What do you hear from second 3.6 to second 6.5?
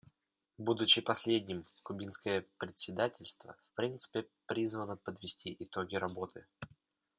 в принципе призвано подвести итоги работы.